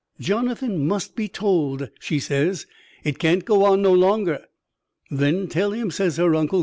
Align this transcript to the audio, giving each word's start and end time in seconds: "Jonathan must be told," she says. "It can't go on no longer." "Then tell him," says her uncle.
"Jonathan 0.19 0.87
must 0.87 1.15
be 1.15 1.27
told," 1.27 1.91
she 1.99 2.17
says. 2.17 2.65
"It 3.03 3.19
can't 3.19 3.45
go 3.45 3.65
on 3.65 3.83
no 3.83 3.93
longer." 3.93 4.43
"Then 5.11 5.45
tell 5.47 5.73
him," 5.73 5.91
says 5.91 6.17
her 6.17 6.33
uncle. 6.33 6.59